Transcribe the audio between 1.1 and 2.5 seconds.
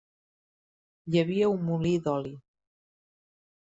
Hi havia un molí d'oli.